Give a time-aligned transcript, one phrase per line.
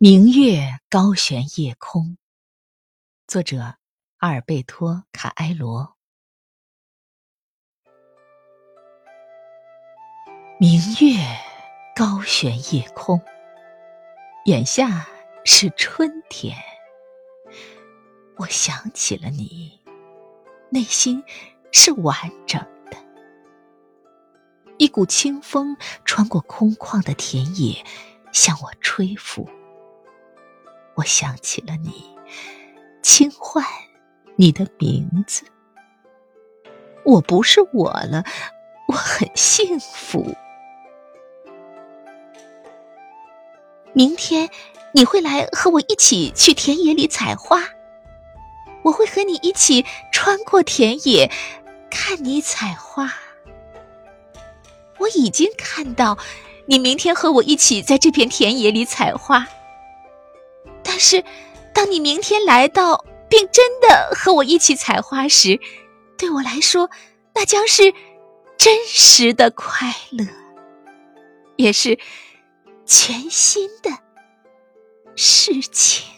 [0.00, 2.18] 明月高悬夜空。
[3.26, 3.78] 作者：
[4.18, 5.96] 阿尔贝托·卡埃罗。
[10.60, 11.16] 明月
[11.96, 13.20] 高悬夜空，
[14.44, 15.04] 眼下
[15.44, 16.56] 是春天。
[18.36, 19.80] 我想起了你，
[20.70, 21.20] 内心
[21.72, 22.96] 是完整的。
[24.78, 27.84] 一股清风穿过空旷的田野，
[28.30, 29.50] 向我吹拂。
[30.98, 32.10] 我想起了你，
[33.02, 33.64] 轻唤
[34.34, 35.44] 你的名字。
[37.04, 38.24] 我不是我了，
[38.88, 40.34] 我很幸福。
[43.92, 44.50] 明天
[44.92, 47.62] 你会来和我一起去田野里采花，
[48.82, 51.30] 我会和你一起穿过田野，
[51.88, 53.08] 看你采花。
[54.98, 56.18] 我已经看到
[56.66, 59.46] 你明天和我一起在这片田野里采花。
[60.98, 61.24] 是，
[61.72, 65.60] 当你明天来到，并真的和我一起采花时，
[66.16, 66.90] 对我来说，
[67.34, 67.94] 那将是
[68.56, 70.26] 真实的快乐，
[71.56, 71.98] 也是
[72.84, 73.90] 全新的
[75.14, 76.17] 事情。